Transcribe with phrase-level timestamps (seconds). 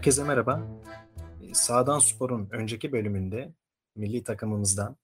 [0.00, 0.68] Herkese merhaba.
[1.52, 3.52] Sağdan Spor'un önceki bölümünde
[3.96, 4.96] milli takımımızdan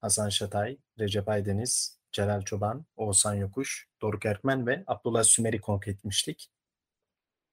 [0.00, 6.50] Hasan Şatay, Recep Aydeniz, Celal Çoban, Oğuzhan Yokuş, Doruk Erkmen ve Abdullah Sümer'i konuk etmiştik.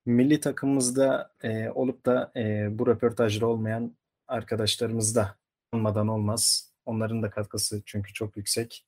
[0.05, 3.97] Milli takımımızda e, olup da e, bu röportajda olmayan
[4.27, 5.37] arkadaşlarımız da
[5.73, 6.71] olmadan olmaz.
[6.85, 8.85] Onların da katkısı çünkü çok yüksek.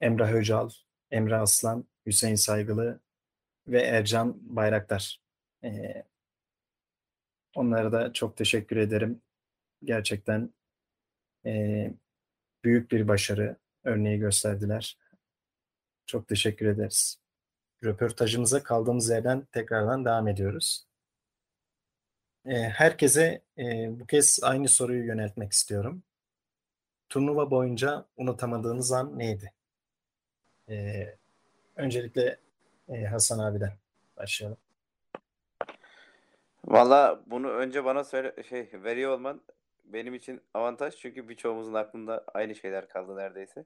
[0.00, 0.70] Emrah Öcal,
[1.10, 3.00] Emre Aslan, Hüseyin Saygılı
[3.66, 5.29] ve Ercan Bayraktar.
[5.64, 6.04] E,
[7.54, 9.22] onlara da çok teşekkür ederim.
[9.84, 10.54] Gerçekten
[11.46, 11.92] e,
[12.64, 14.98] büyük bir başarı örneği gösterdiler.
[16.06, 17.18] Çok teşekkür ederiz.
[17.84, 20.86] Röportajımıza kaldığımız yerden tekrardan devam ediyoruz.
[22.46, 26.02] E, herkese e, bu kez aynı soruyu yöneltmek istiyorum.
[27.08, 29.52] Turnuva boyunca unutamadığınız an neydi?
[30.68, 31.06] E,
[31.76, 32.38] öncelikle
[32.88, 33.72] e, Hasan abiden
[34.16, 34.58] başlayalım.
[36.66, 39.40] Valla bunu önce bana söyle şey veriyor olman
[39.84, 43.64] benim için avantaj çünkü birçoğumuzun aklında aynı şeyler kaldı neredeyse.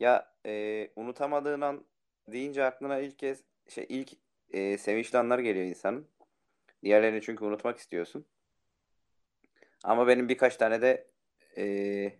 [0.00, 1.84] Ya e, unutamadığın an
[2.28, 4.12] deyince aklına ilk kez şey ilk
[4.50, 6.08] e, sevinçli anlar geliyor insanın.
[6.82, 8.26] Diğerlerini çünkü unutmak istiyorsun.
[9.84, 11.06] Ama benim birkaç tane de
[11.56, 12.12] e,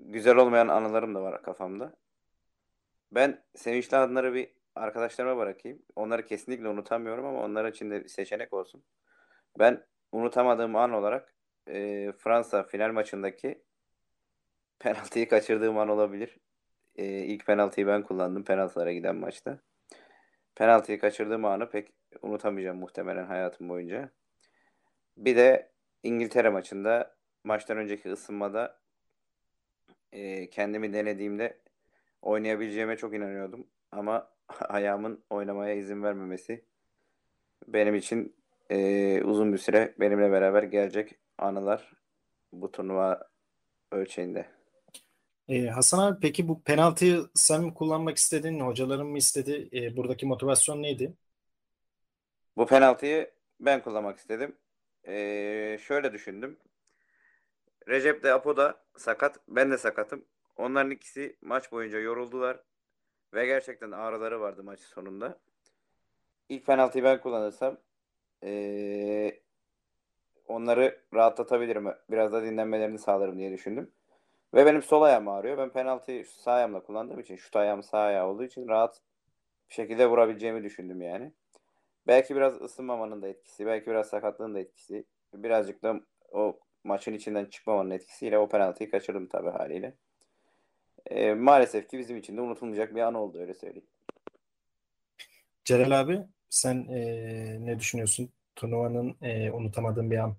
[0.00, 1.96] güzel olmayan anılarım da var kafamda.
[3.12, 5.82] Ben sevinçli anları bir arkadaşlarıma bırakayım.
[5.96, 8.84] Onları kesinlikle unutamıyorum ama onlar için de bir seçenek olsun.
[9.58, 11.34] Ben unutamadığım an olarak
[11.68, 13.62] e, Fransa final maçındaki
[14.78, 16.38] penaltıyı kaçırdığım an olabilir.
[16.96, 19.58] E, ilk penaltıyı ben kullandım penaltılara giden maçta.
[20.54, 24.10] Penaltıyı kaçırdığım anı pek unutamayacağım muhtemelen hayatım boyunca.
[25.16, 25.72] Bir de
[26.02, 28.80] İngiltere maçında maçtan önceki ısınmada
[30.12, 31.58] e, kendimi denediğimde
[32.22, 33.66] oynayabileceğime çok inanıyordum.
[33.92, 34.30] Ama
[34.60, 36.64] ayağımın oynamaya izin vermemesi
[37.66, 38.36] benim için
[38.70, 41.92] e, uzun bir süre benimle beraber gelecek anılar
[42.52, 43.28] bu turnuva
[43.92, 44.46] ölçeğinde.
[45.48, 49.68] Ee, Hasan abi peki bu penaltıyı sen mi kullanmak istedin, hocaların mı istedi?
[49.72, 51.14] Ee, buradaki motivasyon neydi?
[52.56, 53.30] Bu penaltıyı
[53.60, 54.56] ben kullanmak istedim.
[55.06, 56.58] Ee, şöyle düşündüm.
[57.88, 60.24] Recep de Apo da sakat, ben de sakatım.
[60.56, 62.60] Onların ikisi maç boyunca yoruldular.
[63.34, 65.38] Ve gerçekten ağrıları vardı maç sonunda.
[66.48, 67.78] İlk penaltıyı ben kullanırsam
[68.44, 69.40] ee,
[70.46, 71.86] onları rahatlatabilirim.
[72.10, 73.90] Biraz da dinlenmelerini sağlarım diye düşündüm.
[74.54, 75.58] Ve benim sol ayağım ağrıyor.
[75.58, 79.00] Ben penaltıyı sağ ayağımla kullandığım için, şut ayağım sağ ayağı olduğu için rahat
[79.68, 81.32] bir şekilde vurabileceğimi düşündüm yani.
[82.06, 85.04] Belki biraz ısınmamanın da etkisi, belki biraz sakatlığın da etkisi.
[85.34, 86.00] Birazcık da
[86.32, 89.96] o maçın içinden çıkmamanın etkisiyle o penaltıyı kaçırdım tabii haliyle.
[91.14, 93.86] E, maalesef ki bizim için de unutulmayacak bir an oldu öyle söyleyeyim.
[95.64, 98.28] Celal abi sen e, ne düşünüyorsun?
[98.56, 100.36] Turnuvanın e, unutamadığın bir an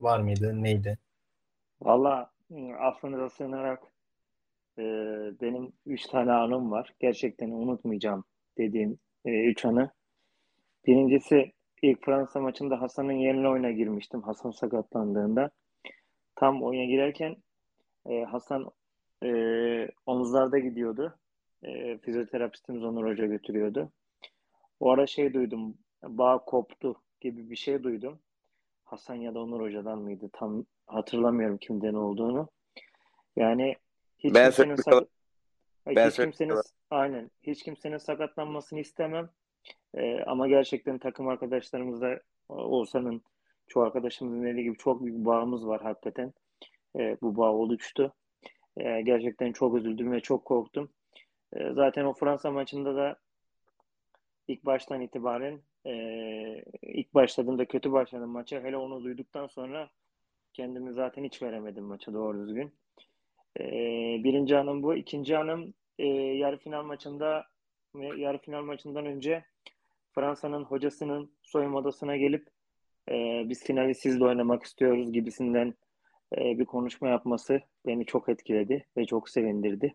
[0.00, 0.62] var mıydı?
[0.62, 0.98] Neydi?
[1.80, 2.30] Valla
[2.80, 3.82] affınıza sığınarak
[4.78, 4.82] e,
[5.40, 6.94] benim üç tane anım var.
[7.00, 8.24] Gerçekten unutmayacağım
[8.58, 9.90] dediğim e, üç anı.
[10.86, 11.52] Birincisi
[11.82, 14.22] ilk Fransa maçında Hasan'ın yerine oyuna girmiştim.
[14.22, 15.50] Hasan sakatlandığında.
[16.36, 17.36] Tam oyuna girerken
[18.06, 18.70] e, Hasan
[19.24, 19.30] e,
[20.06, 21.18] omuzlarda gidiyordu.
[21.62, 23.92] E, fizyoterapistimiz Onur Hoca götürüyordu.
[24.80, 28.18] O ara şey duydum, bağ koptu gibi bir şey duydum.
[28.84, 30.30] Hasan ya da Onur Hoca'dan mıydı?
[30.32, 32.48] Tam hatırlamıyorum kimden olduğunu.
[33.36, 33.76] Yani
[34.18, 35.08] hiç ben kimsenin sak-
[35.86, 36.56] ben hiç kimsenin
[36.90, 39.30] aynen hiç kimsenin sakatlanmasını istemem.
[39.94, 43.22] Ee, ama gerçekten takım arkadaşlarımızda Oğuzhan'ın
[43.66, 46.32] çoğu arkadaşımızın dediği gibi çok büyük bağımız var hakikaten.
[46.98, 48.14] Ee, bu bağ oluştu.
[48.78, 50.90] Ee, gerçekten çok üzüldüm ve çok korktum.
[51.52, 53.18] Ee, zaten o Fransa maçında da
[54.48, 55.94] ilk baştan itibaren e,
[56.82, 58.60] ilk başladığımda kötü başladım maça.
[58.60, 59.90] Hele onu duyduktan sonra
[60.52, 62.72] kendimi zaten hiç veremedim maça doğru düzgün.
[63.60, 63.64] E,
[64.24, 64.94] birinci anım bu.
[64.94, 67.46] İkinci anım e, yarı final maçında
[68.16, 69.44] yarı final maçından önce
[70.12, 72.48] Fransa'nın hocasının soyunma odasına gelip
[73.10, 75.74] e, biz finali sizle oynamak istiyoruz gibisinden
[76.36, 79.94] e, bir konuşma yapması beni çok etkiledi ve çok sevindirdi.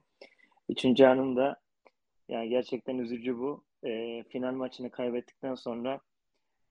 [0.70, 1.64] Üçüncü anım da
[2.30, 3.64] Yani gerçekten üzücü bu.
[3.84, 6.00] E, final maçını kaybettikten sonra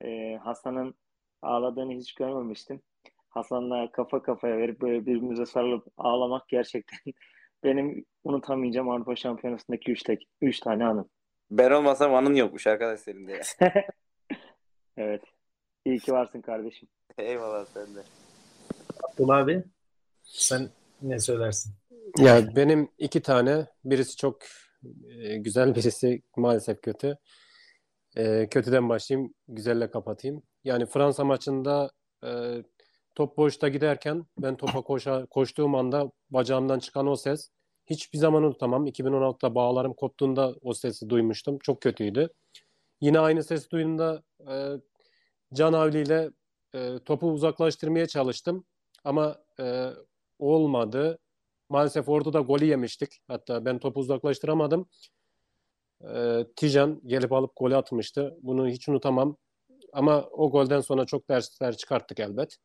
[0.03, 0.95] e, Hasan'ın
[1.41, 2.81] ağladığını hiç görmemiştim.
[3.29, 6.99] Hasan'la kafa kafaya verip böyle birbirimize sarılıp ağlamak gerçekten
[7.63, 11.09] benim unutamayacağım Avrupa Şampiyonası'ndaki 3 üç, üç tane anım.
[11.51, 13.41] Ben olmasam anın yokmuş arkadaş senin de.
[14.97, 15.21] evet.
[15.85, 16.89] İyi ki varsın kardeşim.
[17.17, 18.22] Eyvallah sen de.
[19.11, 19.63] Abdullah abi
[20.23, 20.69] sen
[21.01, 21.73] ne söylersin?
[22.17, 23.67] Ya benim iki tane.
[23.85, 24.41] Birisi çok
[25.09, 27.17] e, güzel, birisi maalesef kötü.
[28.17, 30.43] E, kötüden başlayayım, güzelle kapatayım.
[30.63, 31.91] Yani Fransa maçında
[32.25, 32.63] e,
[33.15, 37.49] top boşta giderken ben topa koşa, koştuğum anda bacağımdan çıkan o ses
[37.85, 38.87] hiçbir zaman unutamam.
[38.87, 41.59] 2016'da bağlarım koptuğunda o sesi duymuştum.
[41.59, 42.29] Çok kötüydü.
[43.01, 44.53] Yine aynı ses duyduğumda e,
[45.53, 46.29] Can Avli ile
[46.75, 48.65] e, topu uzaklaştırmaya çalıştım.
[49.03, 49.89] Ama e,
[50.39, 51.19] olmadı.
[51.69, 53.19] Maalesef orada da golü yemiştik.
[53.27, 54.89] Hatta ben topu uzaklaştıramadım.
[56.15, 58.37] E, Tijan gelip alıp golü atmıştı.
[58.41, 59.37] Bunu hiç unutamam.
[59.93, 62.57] Ama o golden sonra çok dersler çıkarttık elbet.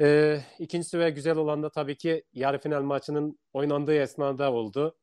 [0.00, 4.96] E, ikincisi ve güzel olan da tabii ki yarı final maçının oynandığı esnada oldu.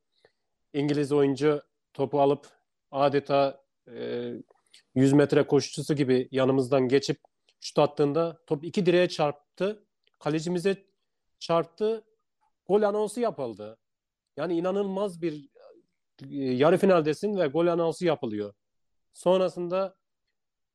[0.74, 1.62] İngiliz oyuncu
[1.94, 2.48] topu alıp
[2.92, 4.31] adeta e,
[4.95, 7.18] 100 metre koşucusu gibi yanımızdan geçip
[7.62, 9.86] şut attığında top iki direğe çarptı.
[10.20, 10.86] Kalecimize
[11.40, 12.04] çarptı.
[12.68, 13.78] Gol anonsu yapıldı.
[14.38, 15.50] Yani inanılmaz bir
[16.30, 18.54] e, yarı finaldesin ve gol anonsu yapılıyor.
[19.14, 19.96] Sonrasında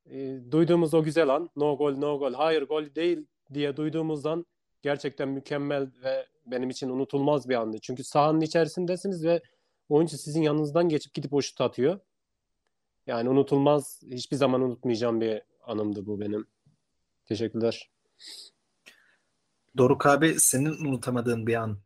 [0.06, 4.46] e, duyduğumuz o güzel an no gol no gol hayır gol değil diye duyduğumuzdan
[4.82, 7.78] gerçekten mükemmel ve benim için unutulmaz bir andı.
[7.82, 9.42] Çünkü sahanın içerisindesiniz ve
[9.88, 12.00] oyuncu sizin yanınızdan geçip gidip o şut atıyor.
[13.06, 16.46] Yani unutulmaz, hiçbir zaman unutmayacağım bir anımdı bu benim.
[17.26, 17.90] Teşekkürler.
[19.76, 21.78] Doruk abi senin unutamadığın bir an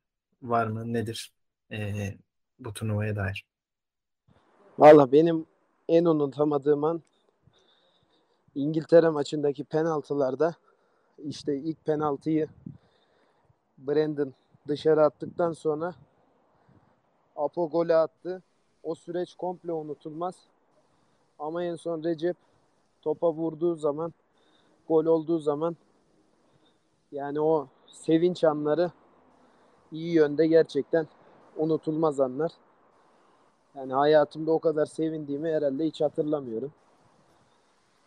[0.43, 0.93] var mı?
[0.93, 1.33] Nedir
[1.73, 2.15] ee,
[2.59, 3.45] bu turnuvaya dair?
[4.79, 5.47] Valla benim
[5.89, 7.03] en unutamadığım an
[8.55, 10.55] İngiltere maçındaki penaltılarda
[11.19, 12.49] işte ilk penaltıyı
[13.79, 14.35] Brandon
[14.69, 15.95] dışarı attıktan sonra
[17.37, 18.43] Apo golü attı.
[18.83, 20.35] O süreç komple unutulmaz.
[21.39, 22.37] Ama en son Recep
[23.03, 24.13] topa vurduğu zaman
[24.89, 25.77] gol olduğu zaman
[27.13, 28.91] yani o sevinç anları
[29.93, 31.07] iyi yönde gerçekten
[31.57, 32.53] unutulmaz anlar.
[33.75, 36.73] Yani hayatımda o kadar sevindiğimi herhalde hiç hatırlamıyorum.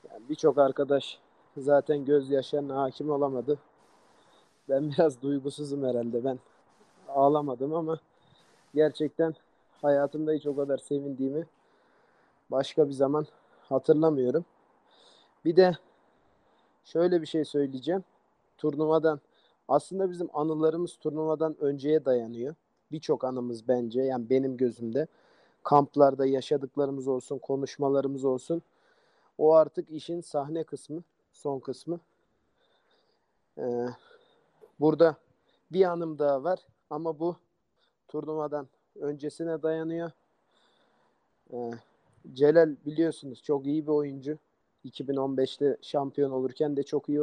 [0.09, 1.19] Yani birçok arkadaş
[1.57, 3.59] zaten gözyaşlarına hakim olamadı.
[4.69, 6.23] Ben biraz duygusuzum herhalde.
[6.23, 6.39] Ben
[7.07, 7.99] ağlamadım ama
[8.75, 9.35] gerçekten
[9.81, 11.45] hayatımda hiç o kadar sevindiğimi
[12.51, 13.25] başka bir zaman
[13.69, 14.45] hatırlamıyorum.
[15.45, 15.77] Bir de
[16.83, 18.03] şöyle bir şey söyleyeceğim.
[18.57, 19.19] Turnuvadan
[19.67, 22.55] aslında bizim anılarımız turnuvadan önceye dayanıyor.
[22.91, 25.07] Birçok anımız bence yani benim gözümde
[25.63, 28.61] kamplarda yaşadıklarımız olsun, konuşmalarımız olsun.
[29.37, 31.03] O artık işin sahne kısmı,
[31.33, 31.99] son kısmı.
[33.57, 33.85] Ee,
[34.79, 35.15] burada
[35.71, 36.59] bir anım daha var
[36.89, 37.35] ama bu
[38.07, 40.11] turnuvadan öncesine dayanıyor.
[41.53, 41.71] Ee,
[42.33, 44.37] Celal biliyorsunuz çok iyi bir oyuncu.
[44.85, 47.21] 2015'te şampiyon olurken de çok iyi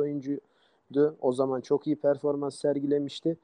[0.90, 1.16] oyuncuydu.
[1.20, 3.36] O zaman çok iyi performans sergilemişti.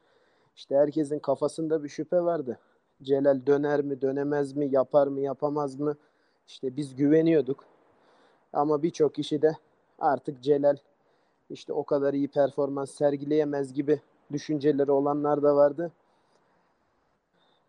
[0.56, 2.58] İşte herkesin kafasında bir şüphe vardı.
[3.02, 5.96] Celal döner mi, dönemez mi, yapar mı, yapamaz mı?
[6.48, 7.64] İşte biz güveniyorduk.
[8.52, 9.56] Ama birçok kişi de
[9.98, 10.76] artık Celal
[11.50, 14.00] işte o kadar iyi performans sergileyemez gibi
[14.32, 15.92] düşünceleri olanlar da vardı.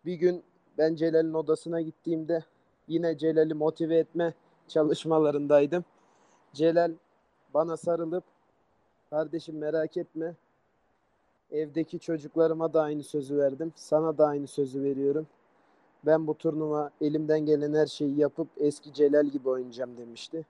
[0.04, 0.42] Bir gün
[0.78, 2.44] ben Celal'in odasına gittiğimde
[2.88, 4.34] yine Celal'i motive etme
[4.68, 5.84] çalışmalarındaydım.
[6.52, 6.92] Celal
[7.54, 8.24] bana sarılıp
[9.12, 10.34] kardeşim merak etme
[11.50, 13.72] evdeki çocuklarıma da aynı sözü verdim.
[13.76, 15.26] Sana da aynı sözü veriyorum.
[16.06, 20.46] Ben bu turnuva elimden gelen her şeyi yapıp eski Celal gibi oynayacağım demişti.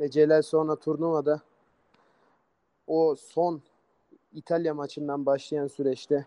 [0.00, 1.40] Ve Celal sonra turnuvada
[2.86, 3.62] o son
[4.32, 6.26] İtalya maçından başlayan süreçte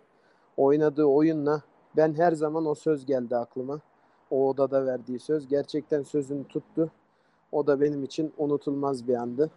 [0.57, 1.62] oynadığı oyunla
[1.98, 3.79] ben her zaman o söz geldi aklıma.
[4.31, 5.48] O odada verdiği söz.
[5.48, 6.91] Gerçekten sözünü tuttu.
[7.51, 9.51] O da benim için unutulmaz bir andı.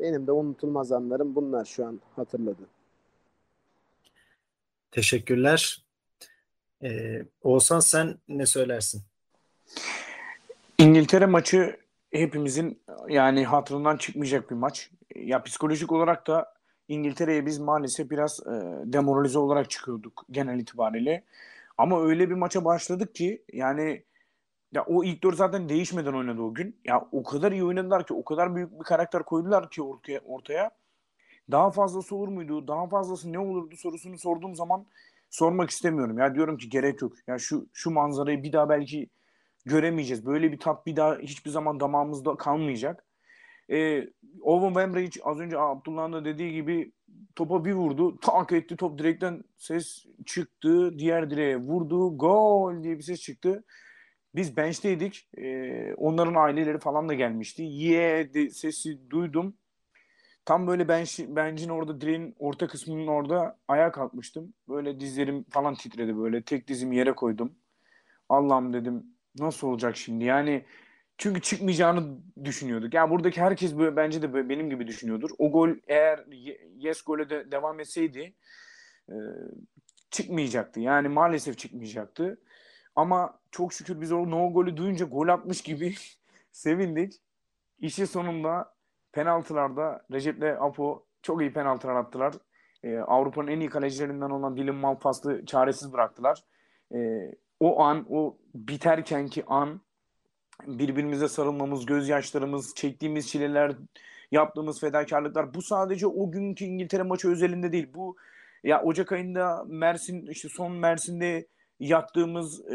[0.00, 2.66] Benim de unutulmaz anlarım bunlar şu an hatırladım.
[4.90, 5.84] Teşekkürler.
[6.82, 9.02] Ee, Oğuzhan sen ne söylersin?
[10.78, 11.76] İngiltere maçı
[12.10, 14.90] hepimizin yani hatırından çıkmayacak bir maç.
[15.16, 16.54] Ya psikolojik olarak da
[16.88, 18.52] İngiltere'ye biz maalesef biraz e,
[18.84, 21.24] demoralize olarak çıkıyorduk genel itibariyle.
[21.78, 24.02] Ama öyle bir maça başladık ki yani
[24.74, 26.76] ya o ilk dört zaten değişmeden oynadı o gün.
[26.84, 30.20] Ya o kadar iyi oynadılar ki, o kadar büyük bir karakter koydular ki ortaya.
[30.20, 30.70] ortaya.
[31.50, 32.68] Daha fazlası olur muydu?
[32.68, 34.86] Daha fazlası ne olurdu sorusunu sorduğum zaman
[35.30, 36.18] sormak istemiyorum.
[36.18, 37.12] Ya diyorum ki gerek yok.
[37.26, 39.08] Ya şu şu manzarayı bir daha belki
[39.66, 40.26] göremeyeceğiz.
[40.26, 43.04] Böyle bir tat bir daha hiçbir zaman damağımızda kalmayacak.
[43.70, 44.08] E,
[44.42, 46.92] Owen Wembley az önce Abdullah'ın da dediği gibi
[47.36, 48.18] topa bir vurdu.
[48.20, 50.98] Tak etti top direkten ses çıktı.
[50.98, 52.18] Diğer direğe vurdu.
[52.18, 53.64] Gol diye bir ses çıktı.
[54.34, 55.28] Biz bench'teydik.
[55.38, 57.62] E, onların aileleri falan da gelmişti.
[57.62, 58.00] Ye
[58.34, 59.56] yeah, sesi duydum.
[60.44, 64.54] Tam böyle bench, bench'in orada direğin orta kısmının orada ayağa kalkmıştım.
[64.68, 66.42] Böyle dizlerim falan titredi böyle.
[66.42, 67.54] Tek dizimi yere koydum.
[68.28, 69.06] Allah'ım dedim
[69.38, 70.24] nasıl olacak şimdi?
[70.24, 70.64] Yani
[71.18, 72.94] çünkü çıkmayacağını düşünüyorduk.
[72.94, 75.30] Yani buradaki herkes böyle, bence de böyle benim gibi düşünüyordur.
[75.38, 76.24] O gol eğer
[76.76, 78.34] yes gole de devam etseydi
[79.08, 79.14] e,
[80.10, 80.80] çıkmayacaktı.
[80.80, 82.38] Yani maalesef çıkmayacaktı.
[82.96, 85.94] Ama çok şükür biz o no golü duyunca gol atmış gibi
[86.52, 87.12] sevindik.
[87.80, 88.74] İşi sonunda
[89.12, 92.34] penaltılarda Recep'le Apo çok iyi penaltılar attılar.
[92.82, 96.44] Ee, Avrupa'nın en iyi kalecilerinden olan Dylan Malpass'ı çaresiz bıraktılar.
[96.94, 99.80] Ee, o an, o biterken ki an
[100.66, 103.72] birbirimize sarılmamız, gözyaşlarımız, çektiğimiz çileler,
[104.32, 107.90] yaptığımız fedakarlıklar bu sadece o günkü İngiltere maçı özelinde değil.
[107.94, 108.16] Bu
[108.64, 111.46] ya Ocak ayında Mersin işte son Mersin'de
[111.80, 112.74] yattığımız e,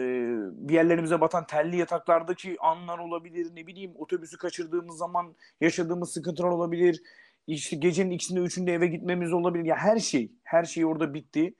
[0.51, 3.47] bir yerlerimize batan telli yataklardaki anlar olabilir.
[3.55, 7.01] Ne bileyim otobüsü kaçırdığımız zaman yaşadığımız sıkıntılar olabilir.
[7.47, 9.65] İşte gecenin ikisinde üçünde eve gitmemiz olabilir.
[9.65, 11.53] Ya her şey, her şey orada bitti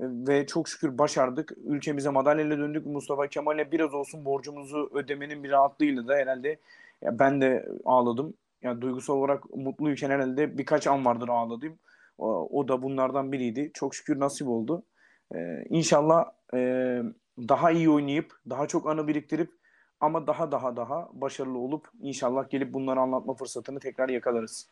[0.00, 1.52] ve çok şükür başardık.
[1.64, 2.86] Ülkemize madalyayla döndük.
[2.86, 6.58] Mustafa Kemal'e biraz olsun borcumuzu ödemenin bir rahatlığıyla da herhalde
[7.02, 8.34] ya ben de ağladım.
[8.62, 11.78] Yani duygusal olarak mutluyken herhalde birkaç an vardır ağladığım.
[12.18, 13.70] O, o da bunlardan biriydi.
[13.74, 14.82] Çok şükür nasip oldu.
[15.34, 16.24] Ee, inşallah
[16.54, 16.58] e,
[17.38, 19.52] daha iyi oynayıp, daha çok anı biriktirip
[20.00, 24.68] ama daha daha daha başarılı olup inşallah gelip bunları anlatma fırsatını tekrar yakalarız.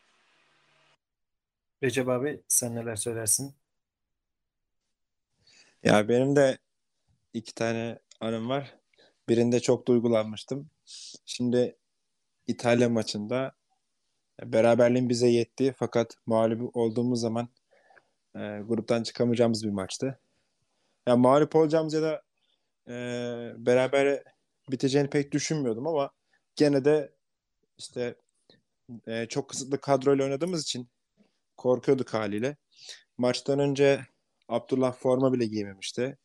[1.83, 3.55] Recep abi sen neler söylersin?
[5.83, 6.59] Ya benim de
[7.35, 8.75] iki tane anım var.
[9.29, 10.71] Birinde çok duygulanmıştım.
[11.27, 11.77] Şimdi
[12.47, 13.53] İtalya maçında
[14.43, 17.49] beraberliğin bize yetti fakat mağlup olduğumuz zaman
[18.35, 18.39] e,
[18.69, 20.19] gruptan çıkamayacağımız bir maçtı.
[21.07, 22.23] Ya mağlup olacağımız ya da
[22.89, 22.95] e,
[23.67, 24.23] beraber
[24.71, 26.11] biteceğini pek düşünmüyordum ama
[26.57, 27.13] gene de
[27.79, 28.17] işte
[29.07, 30.89] e, çok kısıtlı kadroyla oynadığımız için
[31.57, 32.57] korkuyorduk haliyle.
[33.19, 34.07] Maçtan önce
[34.49, 36.19] Abdullah forma bile giymemişti.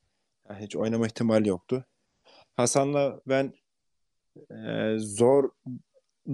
[0.50, 1.86] Yani hiç oynama ihtimali yoktu.
[2.56, 3.54] Hasan'la ben
[4.52, 5.50] e, zor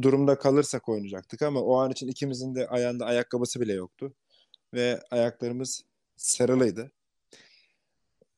[0.02, 4.14] durumda kalırsak oynayacaktık ama o an için ikimizin de ayağında ayakkabısı bile yoktu.
[4.74, 5.84] Ve ayaklarımız
[6.16, 6.92] sarılıydı.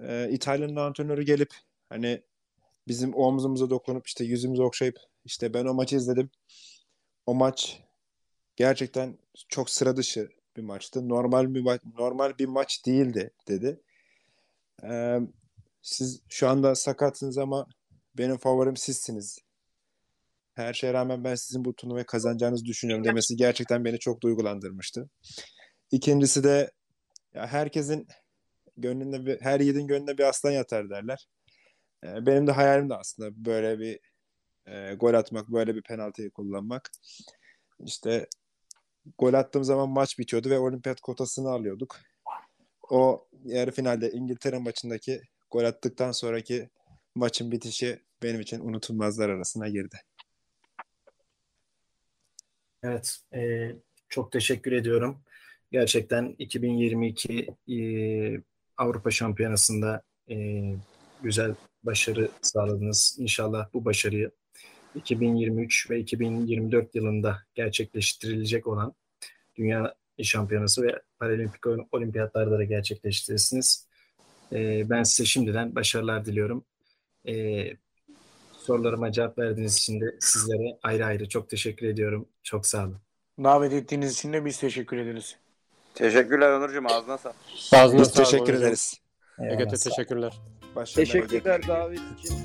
[0.02, 1.54] E, İtalyan antrenörü gelip
[1.90, 2.22] hani
[2.88, 6.30] bizim omzumuza dokunup işte yüzümüzü okşayıp işte ben o maçı izledim.
[7.26, 7.80] O maç
[8.56, 9.18] gerçekten
[9.50, 11.10] çok sıra dışı bir maçtı.
[11.10, 13.82] Normal bir maç normal bir maç değildi dedi.
[14.84, 15.20] Ee,
[15.82, 17.68] siz şu anda sakatsınız ama
[18.18, 19.40] benim favorim sizsiniz.
[20.54, 25.10] Her şeye rağmen ben sizin bu turnuvayı kazanacağınızı düşünüyorum demesi gerçekten beni çok duygulandırmıştı.
[25.92, 26.72] İkincisi de
[27.34, 28.08] ya herkesin
[28.78, 31.28] gönlünde bir, her yiğidin gönlünde bir aslan yatar derler.
[32.04, 34.00] Ee, benim de hayalim de aslında böyle bir
[34.68, 36.92] e, gol atmak, böyle bir penaltıyı kullanmak.
[37.86, 38.28] İşte
[39.18, 42.00] gol attığım zaman maç bitiyordu ve olimpiyat kotasını alıyorduk.
[42.90, 46.70] O yarı finalde İngiltere maçındaki gol attıktan sonraki
[47.16, 49.98] maçın bitişi benim için unutulmazlar arasına girdi.
[52.84, 53.72] Evet, e,
[54.10, 55.24] çok teşekkür ediyorum.
[55.72, 57.78] Gerçekten 2022 e,
[58.78, 60.36] Avrupa Şampiyonası'nda e,
[61.24, 63.16] güzel başarı sağladınız.
[63.20, 64.32] İnşallah bu başarıyı
[64.96, 68.94] 2023 ve 2024 yılında gerçekleştirilecek olan
[69.56, 73.88] Dünya Şampiyonası ve Paralimpik Olimpiyatlarda da gerçekleştirirsiniz.
[74.54, 76.64] Ee, ben size şimdiden başarılar diliyorum.
[77.28, 77.74] Ee,
[78.58, 82.28] sorularıma cevap verdiğiniz için de sizlere ayrı ayrı çok teşekkür ediyorum.
[82.44, 82.98] Çok sağ olun.
[83.44, 85.38] Davet ettiğiniz için de biz teşekkür ederiz.
[85.98, 86.88] Teşekkürler Onurcuğum.
[86.88, 87.36] Ağzına sağlık.
[87.74, 89.02] Ağzına Biz sağlık teşekkür ederiz.
[89.40, 90.42] Ege'de teşekkürler.
[90.76, 91.06] Başarılar.
[91.12, 92.38] Teşekkürler davet için.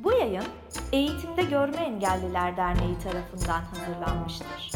[0.00, 0.44] Bu yayın
[0.92, 4.70] Eğitimde Görme Engelliler Derneği tarafından hazırlanmıştır.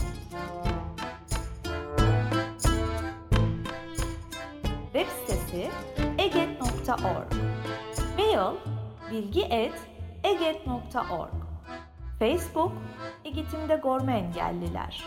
[4.93, 5.71] Web sitesi
[6.19, 7.33] eget.org
[8.19, 8.55] Mail
[9.11, 11.50] bilgi.eget.org
[12.21, 12.73] Facebook
[13.25, 15.05] Eğitimde Görme Engelliler.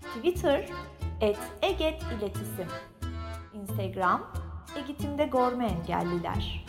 [0.00, 0.68] Twitter
[1.20, 2.68] et Eget İletisim.
[3.54, 4.32] Instagram
[4.76, 6.64] Eğitimde Görme Engelliler